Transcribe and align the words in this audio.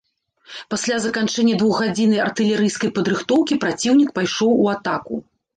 Пасля 0.73 0.95
заканчэння 1.03 1.57
двухгадзіннай 1.61 2.23
артылерыйскай 2.29 2.93
падрыхтоўкі 2.97 3.61
праціўнік 3.67 4.09
пайшоў 4.21 4.51
у 4.65 4.71
атаку. 4.77 5.25